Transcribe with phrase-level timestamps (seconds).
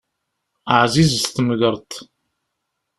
[0.81, 1.91] Ɛzizet temgeṛṭ.